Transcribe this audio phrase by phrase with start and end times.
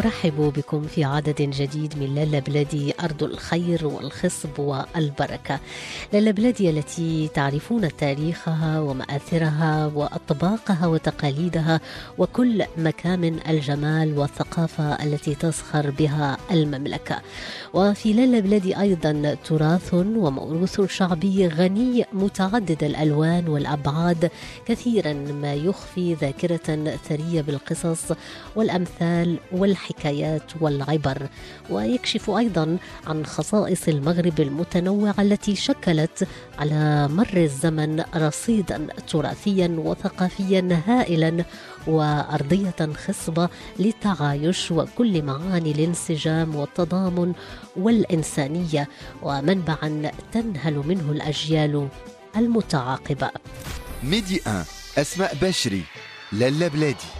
[0.00, 5.60] أرحب بكم في عدد جديد من لالا بلادي أرض الخير والخصب والبركة.
[6.12, 11.80] لالا بلادي التي تعرفون تاريخها ومآثرها وأطباقها وتقاليدها
[12.18, 17.20] وكل مكامن الجمال والثقافة التي تزخر بها المملكة.
[17.74, 24.30] وفي لالا بلادي أيضا تراث وموروث شعبي غني متعدد الألوان والأبعاد
[24.66, 28.12] كثيرا ما يخفي ذاكرة ثرية بالقصص
[28.56, 29.89] والأمثال والحكايات.
[30.60, 31.28] والعبر
[31.70, 32.76] ويكشف أيضا
[33.06, 41.44] عن خصائص المغرب المتنوعة التي شكلت على مر الزمن رصيدا تراثيا وثقافيا هائلا
[41.86, 47.32] وأرضية خصبة للتعايش وكل معاني الانسجام والتضامن
[47.76, 48.88] والإنسانية
[49.22, 51.88] ومنبعا تنهل منه الأجيال
[52.36, 53.30] المتعاقبة.
[54.02, 54.64] ميدي 1
[54.98, 55.82] أسماء بشري
[56.32, 57.10] لالا بلادي.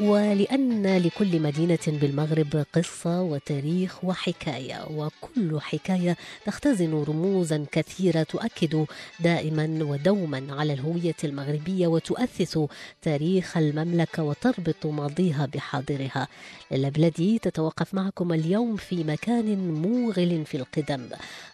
[0.00, 6.16] ولأن لكل مدينة بالمغرب قصة وتاريخ وحكاية وكل حكاية
[6.46, 8.86] تختزن رموزا كثيرة تؤكد
[9.20, 12.58] دائما ودوما على الهوية المغربية وتؤسس
[13.02, 16.28] تاريخ المملكة وتربط ماضيها بحاضرها.
[16.70, 21.08] للبلدي تتوقف معكم اليوم في مكان موغل في القدم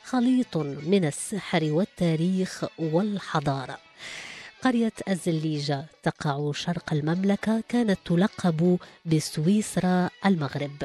[0.05, 3.79] خليط من السحر والتاريخ والحضارة.
[4.63, 10.83] قرية الزليجة تقع شرق المملكة كانت تلقب بسويسرا المغرب.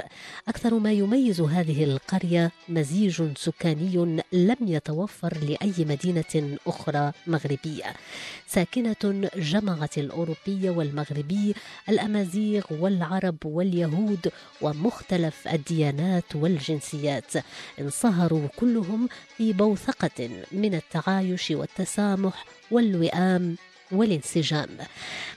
[0.48, 7.94] أكثر ما يميز هذه القرية مزيج سكاني لم يتوفر لأي مدينة أخرى مغربية.
[8.48, 11.56] ساكنة جمعت الأوروبي والمغربي
[11.90, 17.32] الأمازيغ والعرب واليهود ومختلف الديانات والجنسيات.
[17.80, 23.58] انصهروا كلهم في بوثقة من التعايش والتسامح والوئام
[23.92, 24.70] والانسجام.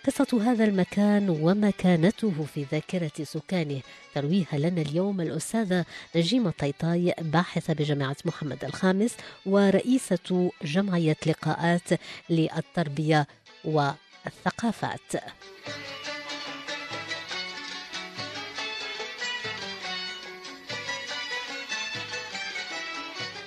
[0.07, 3.81] قصة هذا المكان ومكانته في ذاكرة سكانه.
[4.15, 5.85] ترويها لنا اليوم الأستاذة
[6.17, 9.17] نجيمة طيطاي باحثة بجامعة محمد الخامس
[9.47, 11.89] ورئيسة جمعية لقاءات
[12.31, 13.27] للتربية
[13.65, 15.13] والثقافات.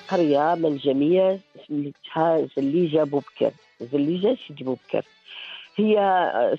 [0.07, 3.51] قرية منجمية سميتها زليجة بوبكر
[3.91, 5.05] زليجة سيدي بوبكر.
[5.75, 5.97] هي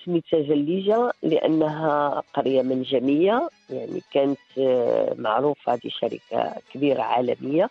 [0.04, 7.70] سميتها زليجة لأنها قرية منجمية يعني كانت آه، معروفة هذه شركة كبيرة عالمية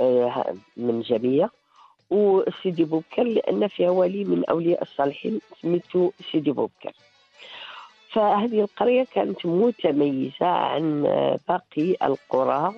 [0.00, 1.50] آه، منجمية
[2.10, 6.92] وسيدي بوبكر لأن فيها ولي من أولياء الصالحين سميته سيدي بوبكر.
[8.12, 12.74] فهذه القرية كانت متميزة عن آه، باقي القرى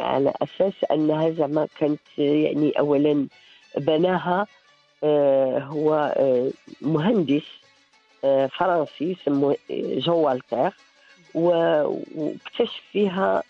[0.00, 3.26] على أساس أنها زعما كانت يعني اولا
[3.78, 4.46] بناها
[5.04, 6.50] آه، هو آه،
[6.82, 7.42] مهندس
[8.24, 10.70] آه، فرنسي سموه جو والتير
[11.34, 13.42] و- واكتشف فيها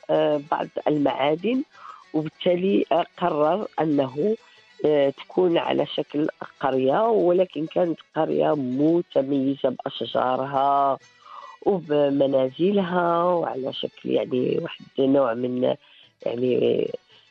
[0.51, 1.63] بعض المعادن
[2.15, 2.85] وبالتالي
[3.17, 4.37] قرر أنه
[5.17, 6.29] تكون على شكل
[6.61, 10.99] قرية ولكن كانت قرية متميزة بأشجارها
[11.63, 15.75] وبمنازلها وعلى شكل يعني واحد نوع من
[16.27, 16.91] يعني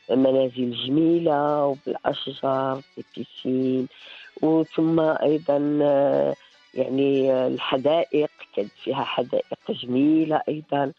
[0.09, 3.87] منازل جميلة وبالأشجار بالبيسين
[4.41, 5.57] وثم أيضا
[6.73, 10.91] يعني الحدائق كانت فيها حدائق جميلة أيضا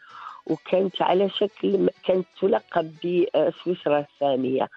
[0.47, 4.69] وكانت على شكل كانت تلقب بسويسرا الثانية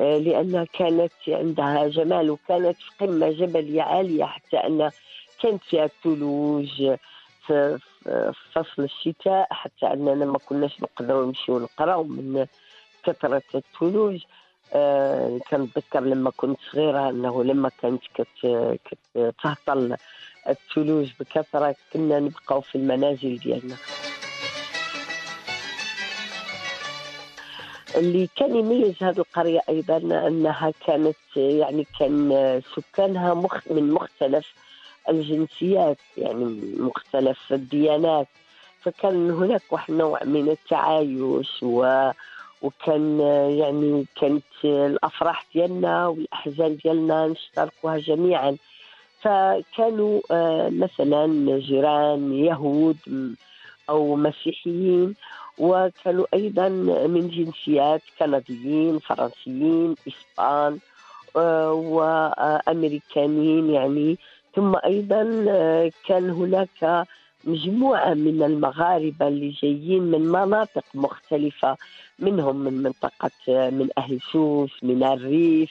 [0.00, 4.90] لأنها كانت عندها جمال وكانت في قمة جبلية عالية حتى أن
[5.42, 6.96] كانت فيها الثلوج
[7.46, 7.78] في
[8.52, 12.46] فصل الشتاء حتى أننا ما كناش نقدروا نمشيو نقراو من
[13.04, 14.24] كثرة الثلوج
[14.74, 18.78] آه كنتذكر لما كنت صغيرة أنه لما كانت كت
[19.14, 19.96] كتهطل
[20.48, 23.76] الثلوج بكثرة كنا نبقاو في المنازل ديالنا.
[27.96, 29.96] اللي كان يميز هذه القرية أيضا
[30.26, 34.54] أنها كانت يعني كان سكانها مخ من مختلف
[35.08, 36.44] الجنسيات يعني
[36.78, 38.26] مختلف الديانات
[38.80, 42.10] فكان هناك واحد نوع من التعايش و
[42.62, 43.20] وكان
[43.58, 48.56] يعني كانت الأفراح ديالنا والأحزان ديالنا نشتركوها جميعا.
[49.20, 52.96] فكانوا آه، مثلا جيران يهود
[53.90, 55.14] أو مسيحيين
[55.58, 56.68] وكانوا أيضا
[57.08, 60.78] من جنسيات كنديين فرنسيين إسبان
[61.36, 64.18] آه، وأمريكانيين يعني.
[64.56, 67.06] ثم أيضا آه، كان هناك
[67.44, 71.76] مجموعة من المغاربة اللي جايين من مناطق مختلفة
[72.18, 75.70] منهم من منطقة من أهل سوس من الريف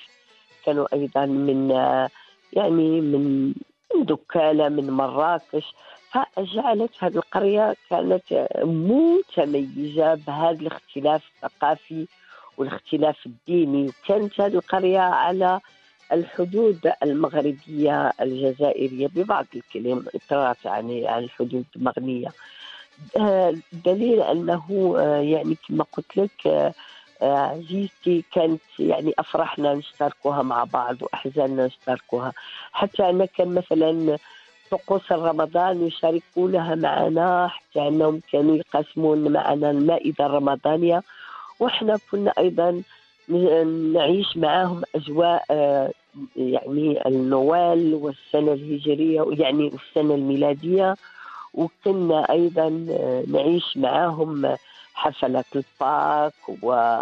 [0.65, 1.69] كانوا أيضا من
[2.53, 3.53] يعني من
[3.95, 5.73] دكالة من مراكش.
[6.11, 12.07] فجعلت هذه القرية كانت متميزة بهذا الاختلاف الثقافي
[12.57, 13.87] والاختلاف الديني.
[13.87, 15.59] وكانت هذه القرية على
[16.11, 22.27] الحدود المغربية الجزائرية ببعض الكيلومترات يعني عن الحدود المغنية.
[23.17, 23.55] آه،
[23.85, 26.73] دليل أنه آه، يعني كما قلت لك آه،
[27.21, 32.33] آه، عزيزتي كانت يعني أفرحنا نشتركوها مع بعض وأحزاننا نشتركوها.
[32.71, 34.17] حتى أنا كان مثلا
[34.71, 41.03] طقوس رمضان يشاركونها معنا حتى أنهم كانوا يقسمون معنا المائدة الرمضانية
[41.59, 42.83] وإحنا كنا أيضا ن-
[43.29, 45.91] نعيش معهم أجواء آه،
[46.35, 50.95] يعني النوال والسنة الهجرية يعني والسنة الميلادية.
[51.53, 54.55] وكنا أيضا آه، نعيش معهم
[54.93, 56.33] حفلات الباك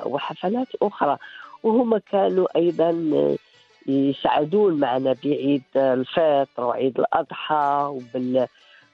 [0.06, 1.18] وحفلات أخرى.
[1.64, 3.36] وهم كانوا أيضا آه،
[3.92, 8.48] يساعدون معنا بعيد الفطر وعيد الأضحى وبال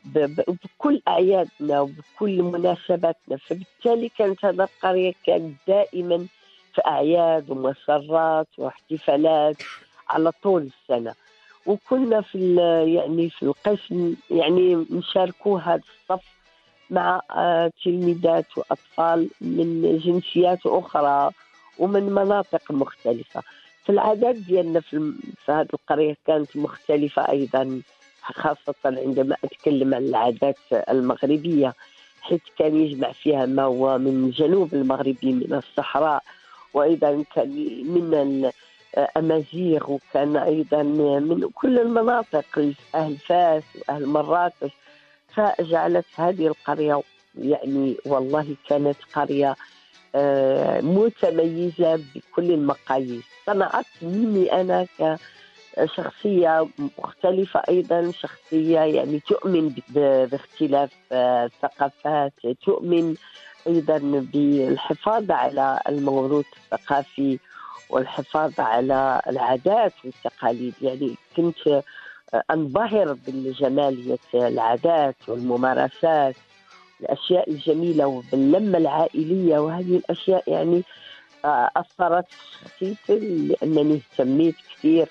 [0.06, 3.38] بكل أعيادنا وبكل مناسباتنا.
[3.38, 6.28] فبالتالي كانت هذه القرية كانت دائما
[6.74, 9.56] في أعياد ومسرات واحتفالات
[10.10, 11.14] على طول السنة.
[11.66, 12.56] وكنا في
[12.96, 16.26] يعني في القسم يعني نشاركوا هذا الصف
[16.90, 21.32] مع آه، تلميذات وأطفال من جنسيات أخرى
[21.80, 23.44] ومن مناطق مختلفة.
[24.32, 27.82] ديالنا في, الم- في هذه القرية كانت مختلفة أيضا
[28.22, 30.58] خاصة عندما أتكلم عن العادات
[30.90, 31.74] المغربية
[32.22, 36.24] حيث كان يجمع فيها ما هو من جنوب المغربي من الصحراء
[36.74, 37.50] وأيضا كان
[37.88, 38.52] من
[38.98, 44.72] الأمازيغ وكان أيضا من كل المناطق أهل فاس وأهل مراكش.
[45.36, 47.02] فجعلت هذه القرية
[47.36, 49.56] يعني والله كانت قرية
[50.16, 53.24] آه، متميزة بكل المقاييس.
[53.46, 54.88] صنعت مني أنا
[55.78, 59.76] كشخصية مختلفة أيضا شخصية يعني تؤمن
[60.32, 62.34] باختلاف آه، الثقافات
[62.66, 63.16] تؤمن
[63.68, 63.98] أيضا
[64.34, 67.40] بالحفاظ على الموروث الثقافي
[67.90, 70.74] والحفاظ على العادات والتقاليد.
[70.82, 71.84] يعني كنت
[72.52, 76.36] أنبهر بالجمالية العادات والممارسات
[77.02, 79.60] الأشياء الجميلة وباللمة العائلية.
[79.60, 80.84] وهذه الأشياء يعني
[81.46, 85.08] آه، أثرت في شخصيتي لأنني اهتميت كثير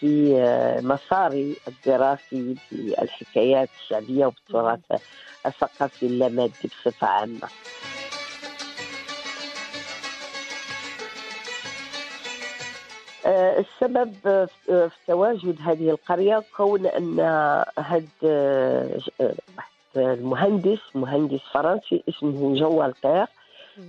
[0.00, 5.00] في آه، مساري الدراسي بالحكايات الشعبية وبالتراث
[5.46, 7.48] الثقافي اللامادي بصفة عامة.
[13.26, 17.20] آه، السبب آه، في تواجد هذه القرية كون أن
[17.78, 18.88] هذا
[19.96, 23.26] المهندس مهندس فرنسي اسمه جو القير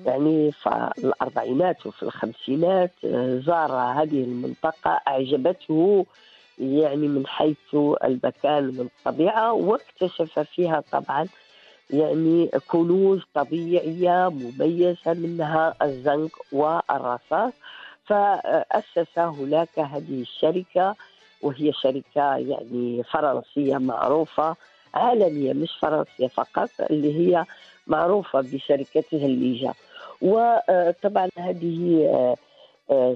[0.05, 6.05] يعني في الأربعينات وفي الخمسينات آه، زار هذه المنطقة أعجبته
[6.59, 11.27] يعني من حيث المكان والطبيعة واكتشف فيها طبعا
[11.89, 17.53] يعني كنوز طبيعية مميزة منها الزنك والرصاص.
[18.05, 20.95] فأسس هناك هذه الشركة
[21.41, 24.55] وهي شركة يعني فرنسية معروفة
[24.95, 27.45] عالمية مش فرنسية فقط اللي هي
[27.87, 29.73] معروفة بشركتها الليجا
[30.21, 32.35] وطبعا هذه آه،
[32.91, 33.15] آه،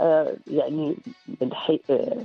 [0.00, 0.96] آه، يعني
[1.40, 1.80] من.
[1.90, 2.16] آه،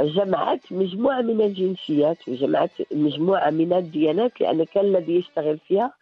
[0.00, 5.92] جمعت مجموعة من الجنسيات وجمعت مجموعة من الديانات لأن كان الذي يشتغل فيها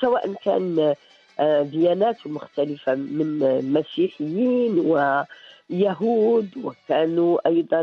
[0.00, 0.94] سواء كان
[1.40, 3.38] آه، ديانات مختلفة من
[3.72, 4.78] مسيحيين
[5.70, 7.82] ويهود وكانوا أيضا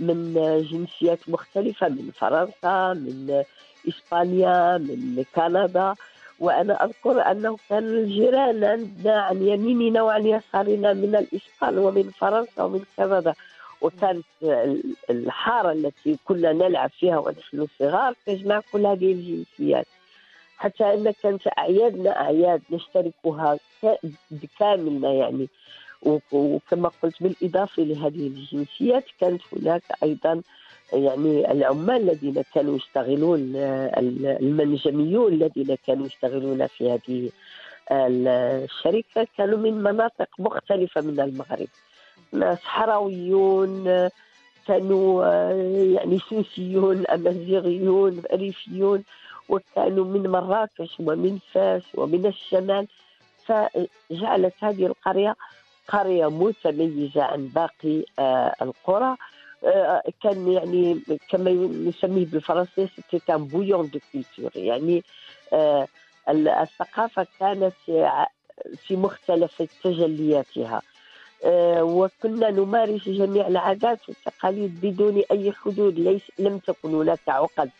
[0.00, 0.34] من
[0.70, 3.44] جنسيات مختلفة من فرنسا من
[3.88, 5.94] إسبانيا من كندا.
[6.40, 12.84] وأنا أذكر أنه كان الجيران عندنا عن يميننا وعن يسارنا من الإسبان ومن فرنسا ومن
[12.96, 13.34] كندا.
[13.80, 14.24] وكانت
[15.10, 19.86] الحارة التي كنا نلعب فيها ونحن صغار تجمع كل هذه الجنسيات.
[20.58, 23.58] حتى أن كانت أعيادنا أعياد نشتركها
[24.30, 25.48] بكاملنا يعني.
[26.02, 30.42] وكما قلت بالإضافة لهذه الجنسيات كانت هناك أيضا
[30.92, 33.92] يعني العمال الذين كانوا يشتغلون آه،
[34.40, 37.30] المنجميون الذين كانوا يشتغلون في هذه
[37.92, 41.68] الشركة كانوا من مناطق مختلفة من المغرب.
[42.62, 44.10] صحراويون آه،
[44.66, 45.52] كانوا آه،
[45.94, 49.04] يعني سوسيون أمازيغيون ريفيون
[49.48, 52.86] وكانوا من مراكش ومن فاس ومن الشمال.
[53.46, 55.36] فجعلت هذه القرية
[55.90, 59.16] قرية متميزة عن باقي آه، القرى.
[59.64, 61.50] آه، كان يعني كما
[61.88, 65.04] نسميه بالفرنسية c'était un bouillon de culture يعني
[65.52, 65.88] آه،
[66.28, 67.74] الثقافة كانت
[68.86, 70.82] في مختلف تجلياتها.
[71.80, 75.98] وكنا نمارس جميع العادات والتقاليد بدون أي حدود.
[75.98, 77.70] ليس لم تكن هناك عقد.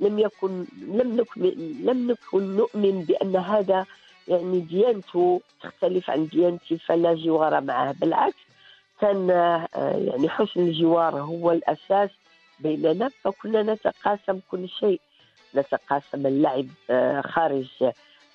[0.00, 1.42] لم يكن لم نكن
[1.84, 3.86] لم نكن نؤمن بأن هذا
[4.28, 7.92] يعني ديانته تختلف عن ديانتي فلا جوار معه.
[7.92, 8.48] بالعكس
[9.00, 12.10] كان آه، يعني حسن الجوار هو الأساس
[12.60, 15.00] بيننا فكنا نتقاسم كل شيء.
[15.54, 17.68] نتقاسم اللعب آه، خارج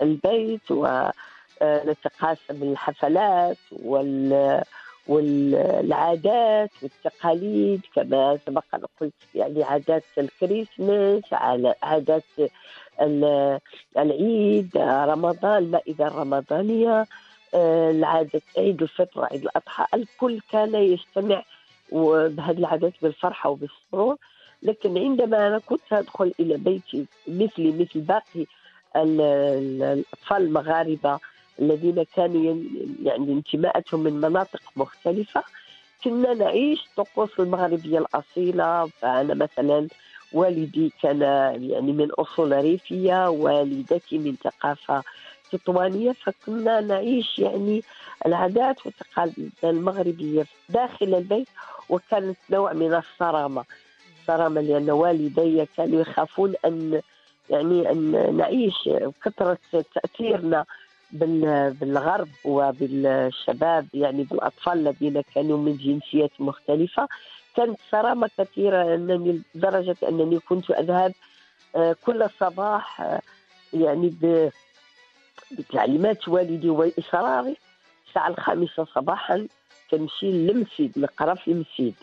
[0.02, 4.64] البيت ونتقاسم آه، الحفلات وال
[5.08, 11.24] والعادات والتقاليد كما سبق أن قلت يعني عادات الكريسماس
[11.84, 12.24] عادات
[13.98, 17.08] العيد رمضان المائدة الرمضانية
[17.54, 21.44] آه، العادة عيد الفطر عيد الأضحى الكل كان يجتمع
[21.92, 24.18] بهذه العادات بالفرحة وبالسرور.
[24.64, 28.46] لكن عندما أنا كنت أدخل إلى بيتي مثلي مثل باقي
[28.96, 31.20] الأطفال المغاربة
[31.60, 32.64] الذين كانوا
[33.04, 35.44] يعني انتماءاتهم من مناطق مختلفة
[36.04, 38.90] كنا نعيش الطقوس المغربية الأصيلة.
[39.02, 39.88] فأنا مثلا
[40.34, 41.22] والدي كان
[41.62, 45.04] يعني من أصول ريفية والدتي من ثقافة
[45.52, 47.84] تطوانية فكنا نعيش يعني
[48.26, 51.48] العادات والتقاليد المغربية داخل البيت
[51.90, 53.64] وكانت نوع من الصرامة.
[54.22, 57.02] الصرامة لأن والدي كانوا يخافون أن
[57.50, 58.90] يعني أن نعيش
[59.24, 59.58] كثرة
[59.96, 60.66] تأثيرنا
[61.14, 67.08] بالغرب وبالشباب يعني بالأطفال الذين كانوا من جنسيات مختلفة.
[67.56, 71.14] كانت صرامة كثيرة أنني لدرجة أنني كنت أذهب
[71.76, 73.22] آه، كل صباح آه،
[73.74, 74.14] يعني
[75.52, 77.58] بتعليمات والدي وإصراري.
[78.08, 79.48] الساعة الخامسة صباحا
[79.92, 81.94] كنمشي للمسجد نقرأ في المسجد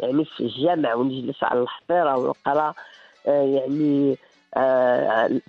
[0.00, 2.74] يعني في الجامع ونجلس على الحفيره ونقرأ
[3.26, 4.16] آه، يعني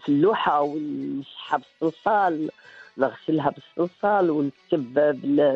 [0.02, 2.50] في اللوحة ونسحب الصلصال.
[2.98, 4.94] نغسلها بالصلصال ونكتب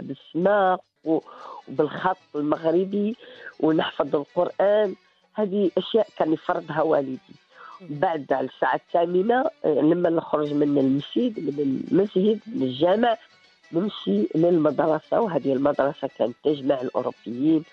[0.07, 3.15] بالسماق وبالخط المغربي
[3.59, 4.95] ونحفظ القرآن.
[5.33, 7.35] هذه أشياء كان يفرضها والدي.
[7.81, 13.17] بعد الساعة الثامنة لما نخرج من المسجد من المسجد من الجامع
[13.73, 15.21] نمشي للمدرسة.
[15.21, 17.63] وهذه المدرسة كانت تجمع الأوروبيين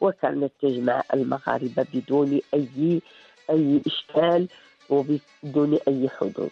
[0.00, 3.00] وكانت تجمع المغاربة بدون أي
[3.50, 4.48] أي إشكال
[4.90, 6.50] وبدون أي حدود.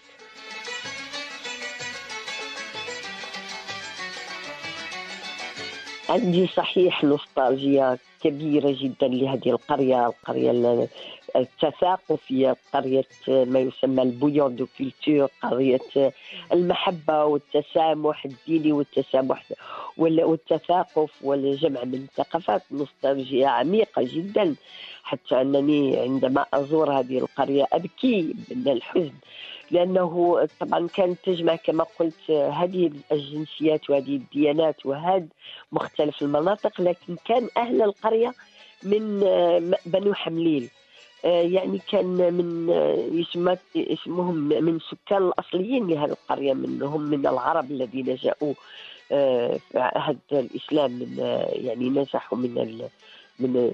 [6.10, 10.88] عندي صحيح نوستالجيا كبيرة جدا لهذه القرية القرية
[11.36, 16.12] التثاقفية قرية ما يسمى ال bouillon de culture قرية
[16.52, 19.44] المحبة والتسامح الديني والتسامح
[19.96, 24.54] والتثاقف والجمع من الثقافات نوستالجيا عميقة جدا.
[25.02, 29.12] حتى أنني عندما أزور هذه القرية أبكي من الحزن.
[29.70, 35.26] لأنه طبعا كانت تجمع كما قلت هذه الجنسيات وهذه الديانات وهذه
[35.72, 38.32] مختلف المناطق لكن كان أهل القرية
[38.82, 39.20] من
[39.86, 40.68] بنو حمليل.
[41.24, 42.68] يعني كان من
[43.12, 48.54] يسمى اسمهم من سكان الأصليين لهذه القرية منهم من العرب الذين جاءوا
[49.08, 51.18] في عهد الإسلام من
[51.52, 52.88] يعني نزحوا من
[53.38, 53.72] من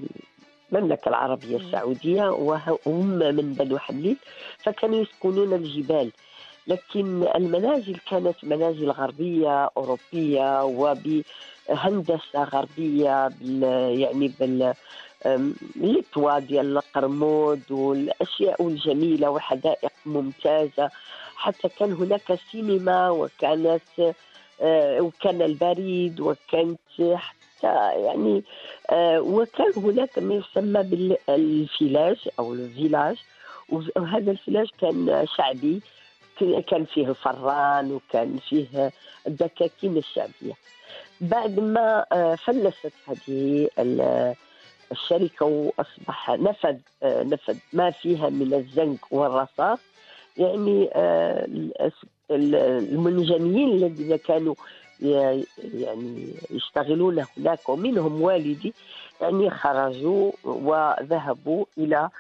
[0.73, 4.17] المملكة العربية السعودية وهم من بنو حمليل
[4.59, 6.11] فكانوا يسكنون الجبال.
[6.67, 13.63] لكن المنازل كانت منازل غربية أوروبية وبهندسة غربية بال
[14.01, 14.75] يعني بال
[15.27, 20.91] الاتوا ديال القرمود والأشياء الجميلة وحدائق ممتازة.
[21.37, 24.15] حتى كان هناك سينما وكانت
[24.61, 26.81] آه، وكان البريد وكانت
[27.63, 28.45] يعني
[28.91, 33.17] آه، وكان هناك ما يسمى بالفيلاج أو الفيلاج
[33.69, 35.81] وهذا الفيلاج كان شعبي
[36.41, 38.93] كان فيه الفران وكان فيه
[39.27, 40.55] الدكاكين الشعبية.
[41.21, 43.69] بعد ما آه، فلست هذه
[44.93, 49.79] الشركة وأصبح نفذ آه، نفذ ما فيها من الزنك والرصاص
[50.37, 50.91] يعني
[52.31, 54.55] المنجمين الذين كانوا
[55.01, 58.75] يعني يشتغلون هناك ومنهم والدي
[59.21, 62.11] يعني خرجوا وذهبوا إلى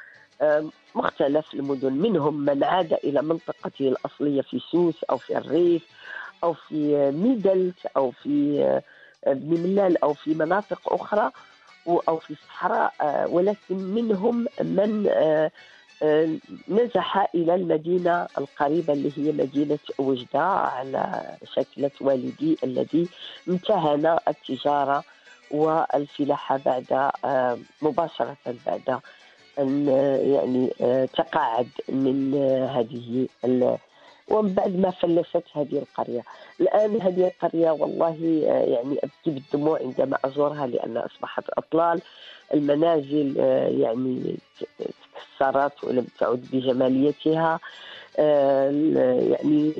[0.95, 1.92] مختلف المدن.
[1.92, 5.83] منهم من عاد إلى منطقته الأصلية في سوس أو في الريف
[6.45, 8.59] أو في ميدلت أو في
[9.26, 11.30] بن ملال أو في مناطق أخرى
[11.88, 12.92] أو في الصحراء
[13.30, 15.50] ولكن منهم من آه،
[16.69, 23.09] نزح إلى المدينة القريبة اللي هي مدينة وجدة على شكلة والدي الذي
[23.49, 25.05] امتهن التجارة
[25.50, 28.37] والفلاحة بعد آه، مباشرة
[28.67, 29.00] بعد
[29.59, 33.29] أن آه، يعني آه، تقاعد من آه، هذه
[34.28, 36.23] ومن بعد ما فلست هذه القرية.
[36.61, 42.00] الآن هذه القرية والله آه، يعني أبكي بالدموع عندما أزورها لأنها أصبحت أطلال.
[42.54, 44.37] المنازل آه، يعني
[44.78, 47.61] تكسرت ولم تعد بجماليتها.
[48.18, 48.71] آه،
[49.30, 49.73] يعني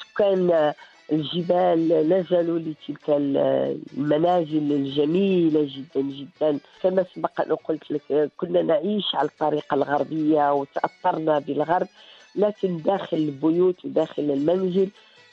[0.00, 0.72] سكان
[1.12, 6.58] الجبال نزلوا لتلك ال- المنازل الجميلة جدا جدا.
[6.82, 11.86] كما سبق أن قلت لك كنا نعيش على الطريقة الغربية وتأثرنا بالغرب.
[12.38, 14.88] لكن داخل البيوت وداخل المنزل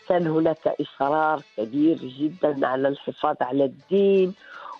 [0.10, 4.34] كان هناك إصرار كبير جدا على الحفاظ على الدين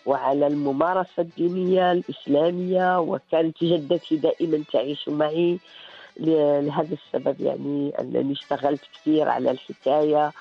[0.06, 5.60] وعلى الممارسة الدينية الإسلامية وكانت جدتي دائما تعيش معي
[6.20, 10.32] لهذا السبب يعني أنني اشتغلت كثير على الحكاية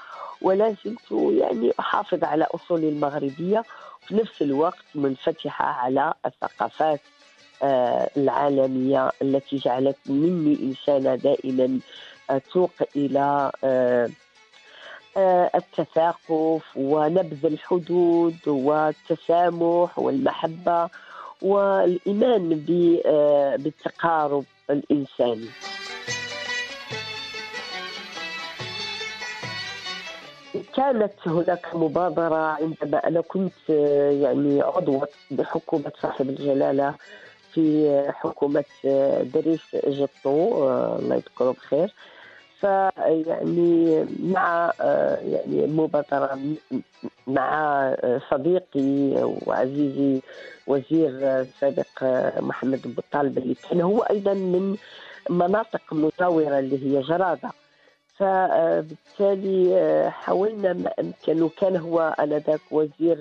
[0.43, 3.65] ولا زلت يعني أحافظ على أصولي المغربية
[4.07, 7.01] في نفس الوقت منفتحة على الثقافات
[8.17, 11.79] العالمية التي جعلت مني إنسانة دائما
[12.31, 13.51] أتوق إلى
[15.17, 20.89] آه، التثاقف ونبذ الحدود والتسامح والمحبة
[21.43, 22.65] والإيمان
[23.07, 25.49] آه، بالتقارب الإنساني.
[30.77, 36.95] كانت هناك مبادرة عندما أنا كنت آه، يعني عضوة بحكومة صاحب الجلالة
[37.55, 41.93] في حكومة آه، دريس جطو آه، الله يذكره بخير.
[42.61, 46.81] فيعني مع آه، يعني مبادرة م-
[47.27, 47.95] مع
[48.31, 49.15] صديقي
[49.47, 50.21] وعزيزي
[50.67, 51.87] وزير السابق
[52.41, 54.77] محمد بن طالب اللي كان هو أيضا من
[55.31, 57.51] مناطق مجاورة اللي هي جرادة.
[58.17, 63.19] فبالتالي حاولنا ما أمكن وكان هو آنذاك وزير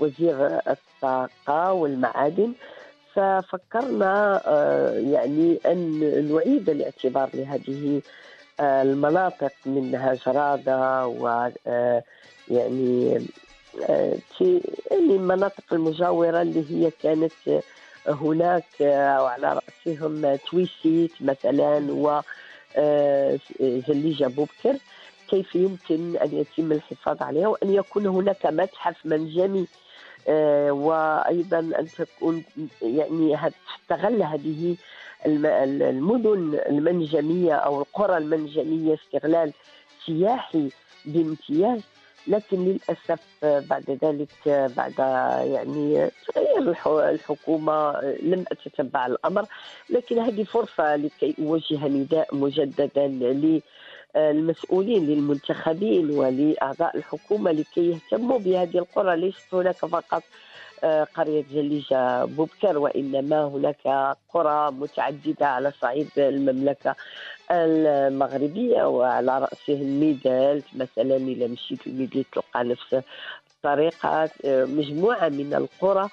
[0.00, 2.52] وزير الطاقة والمعادن.
[3.14, 6.00] ففكرنا آه، يعني أن
[6.32, 8.02] نعيد الاعتبار لهذه
[8.60, 12.02] آه، المناطق منها جرادة و آه،
[12.48, 13.26] يعني
[13.88, 14.60] يعني
[15.16, 17.62] المناطق المجاورة اللي هي كانت
[18.06, 22.20] هناك وعلى رأسهم تويسيت مثلا و
[23.88, 24.76] زليجة بوبكر
[25.28, 29.66] كيف يمكن أن يتم الحفاظ عليها وأن يكون هناك متحف منجمي
[30.28, 32.44] آه، وأيضا أن تكون
[32.82, 33.36] يعني
[33.82, 34.76] تستغل هذه
[35.26, 35.46] الم-
[35.82, 39.52] المدن المنجمية أو القرى المنجمية استغلال
[40.06, 40.68] سياحي
[41.04, 41.80] بامتياز
[42.26, 44.98] لكن للأسف آه، بعد ذلك آه، بعد
[45.52, 49.44] يعني تغيير الح- الحكومة آه، لم أتتبع الأمر.
[49.90, 53.06] لكن هذه فرصة لكي أوجه نداء مجددا
[54.16, 59.16] للمسؤولين للمنتخبين ولأعضاء الحكومة لكي يهتموا بهذه القرى.
[59.16, 60.22] ليست هناك فقط
[60.84, 66.96] آه، قرية جليجة بوبكر وإنما هناك قرى متعددة على صعيد المملكة
[67.50, 72.96] المغربية وعلى رأسهم ميدالت مثلا إذا مشيت لميدالت تلقى نفس
[73.56, 74.30] الطريقة.
[74.44, 76.08] آه، مجموعة من القرى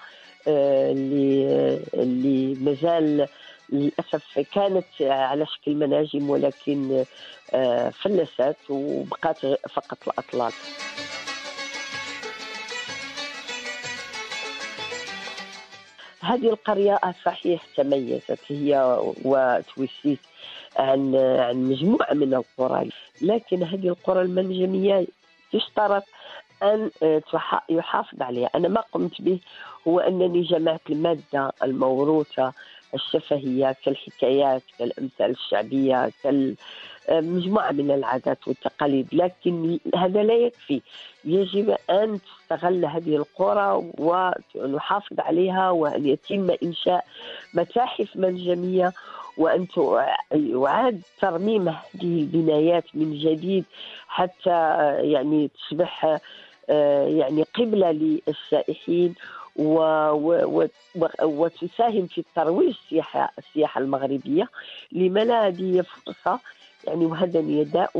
[0.47, 3.27] آه، اللي اللي مازال
[3.73, 7.05] للأسف كانت على شكل مناجم ولكن
[7.53, 10.51] آه، فلست وبقات فقط الاطلال
[16.21, 20.19] هذه القرية صحيح تميزت هي وتويسيت
[20.77, 22.89] عن عن مجموعة من القرى
[23.21, 25.07] لكن هذه القرى المنجمية
[25.53, 26.03] يشترط
[26.63, 27.21] أن آه،
[27.69, 28.49] يحافظ عليها.
[28.55, 29.39] أنا ما قمت به
[29.87, 32.53] هو أنني جمعت المادة الموروثة
[32.93, 36.55] الشفهية كالحكايات كالأمثال الشعبية كال
[37.09, 37.21] آه،
[37.71, 39.07] من العادات والتقاليد.
[39.11, 40.81] لكن هذا لا يكفي.
[41.25, 47.05] يجب أن تستغل هذه القرى ونحافظ عليها وأن يتم إنشاء
[47.53, 48.93] متاحف منجمية
[49.37, 49.67] وأن
[50.31, 53.65] يعاد ترميم هذه البنايات من جديد
[54.07, 56.19] حتى آه، يعني تصبح
[56.69, 59.15] آه، يعني قبلة للسائحين.
[59.59, 59.73] و
[60.11, 60.67] و
[61.23, 64.49] وتساهم في ترويج السياحة السياحة المغربية
[64.91, 66.39] لما هذه هي فرصة.
[66.87, 67.91] يعني وهذا نداء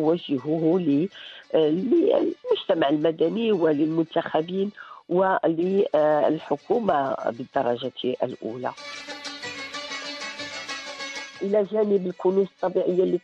[1.53, 4.71] آه، للمجتمع المدني وللمنتخبين
[5.09, 7.91] وللحكومة بالدرجة
[8.23, 8.71] الأولى.
[11.41, 13.19] إلى جانب الكنوز الطبيعية اللي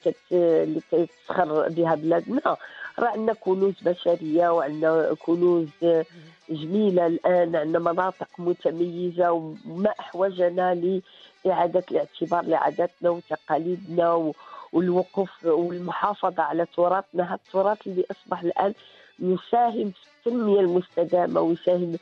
[0.92, 2.58] كتسخر بها بلادنا
[3.00, 5.68] راه عندنا كنوز بشرية وعندنا كنوز
[6.50, 11.02] جميلة الآن عندنا مناطق متميزة وما أحوجنا
[11.46, 14.34] لاعاده الاعتبار لعاداتنا وتقاليدنا
[14.74, 17.24] والوقوف والمحافظة على تراثنا.
[17.24, 18.74] هذا التراث اللي أصبح الآن
[19.20, 21.98] يساهم في التنمية المستدامة ويساهم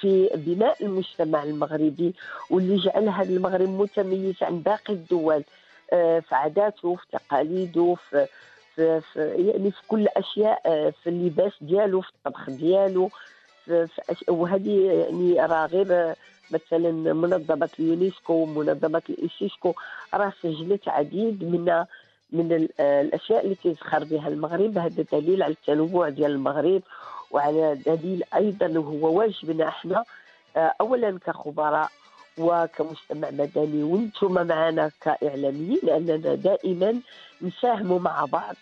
[0.00, 2.14] في بناء المجتمع المغربي
[2.50, 5.44] واللي جعل هذا المغرب متميز عن باقي الدول
[5.92, 8.26] آه، في عاداته في تقاليده في
[8.78, 13.10] في, يعني في كل أشياء آه، في اللباس ديالو في الطبخ ديالو
[14.28, 16.16] وهذه يعني راه غير آه،
[16.50, 19.74] مثلا منظمة اليونسكو ومنظمه الايسيسكو
[20.14, 21.84] راه سجلت عديد من
[22.32, 24.78] من آه، الأشياء اللي تزخر بها المغرب.
[24.78, 26.82] هذا دليل على التنوع ديال المغرب
[27.30, 30.04] وعلى دليل أيضا وهو واجبنا إحنا
[30.56, 31.88] اولا كخبراء
[32.38, 33.82] وكمجتمع مدني.
[33.82, 37.00] وأنتم معنا كإعلاميين اننا دائما
[37.42, 38.54] نساهموا مع بعض.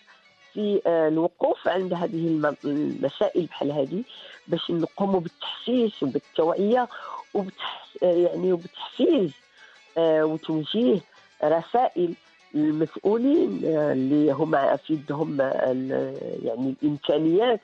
[0.57, 4.03] في آه، الوقوف عند هذه الم- المسائل بحال هذه
[4.47, 6.87] باش نقوموا بالتحسيس وبالتوعية
[7.33, 7.85] وبتح...
[8.03, 9.31] آه، يعني وبتحفيز
[9.97, 10.99] آه، وتوجيه
[11.43, 12.13] رسائل
[12.55, 15.37] المسؤولين اللي هم في يدهم
[16.43, 17.59] يعني الإمكانيات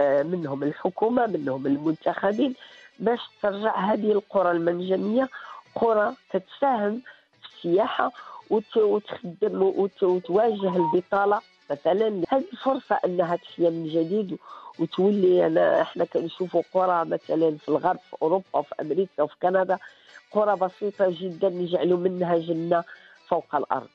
[0.00, 2.54] منهم الحكومة منهم المنتخبين
[2.98, 5.28] باش ترجع هذه القرى المنجمية
[5.74, 7.00] قرى تتساهم
[7.42, 8.12] في السياحة
[8.50, 14.38] وت- وتخدم وت- وتواجه البطالة مثلا هذه الفرصه أنها تحيا من جديد
[14.78, 19.78] وتولي أنا إحنا كنشوفوا قرى مثلا في الغرب في أوروبا وفي أمريكا وفي كندا
[20.32, 22.84] قرى بسيطة جدا نجعلوا منها جنة
[23.28, 23.88] فوق الأرض.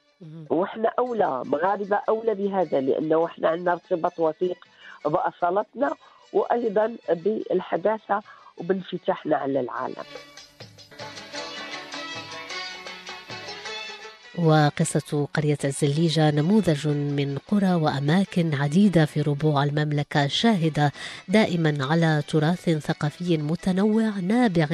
[0.49, 4.57] وإحنا أولى مغاربة أولى بهذا لأنه إحنا عندنا ارتباط وثيق
[5.05, 5.95] بأصالتنا
[6.33, 8.21] وأيضا بالحداثة
[8.57, 10.03] وبانفتاحنا على العالم.
[14.43, 20.91] وقصة قرية الزليجة نموذج من قرى وأماكن عديدة في ربوع المملكة شاهدة
[21.27, 24.67] دائما على تراث ثقافي متنوع نابع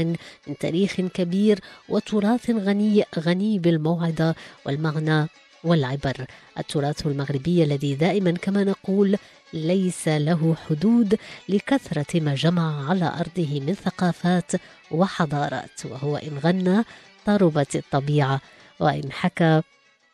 [0.47, 5.27] من تاريخ كبير وتراث غني غني بالموعظة والمعنى
[5.63, 6.25] والعبر.
[6.59, 9.17] التراث المغربي الذي دائما كما نقول
[9.53, 11.17] ليس له حدود
[11.49, 14.51] لكثرة ما جمع على أرضه من ثقافات
[14.91, 16.83] وحضارات وهو إن غنى
[17.25, 18.41] طربت الطبيعة.
[18.79, 19.61] وإن حكى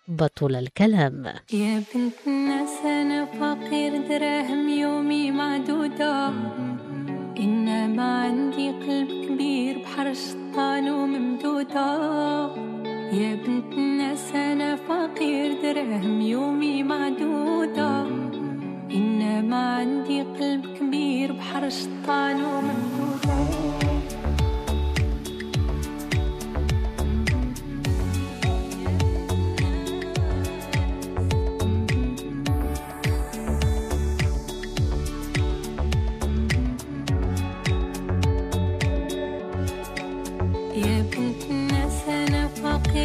[0.08, 1.26] بطل الكلام.
[1.54, 6.30] يا بنت الناس أنا فقير دراهم يومي معدودة.
[7.40, 11.92] إنما عندي قلب كبير بحر الشطان وممدودة.
[13.14, 18.06] يا بنت الناس أنا فقير دراهم يومي معدودة.
[18.92, 24.01] إنما عندي قلب كبير بحر الشطان وممدودة.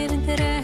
[0.08, 0.55] فقير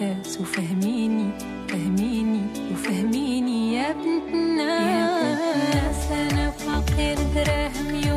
[0.00, 1.30] واقف عساس وفهميني
[1.68, 2.40] فهميني
[2.72, 4.82] وفهميني يا بنت الناس.
[4.86, 6.32] يا بنت الناس.
[6.32, 8.09] أنا فقير دراهم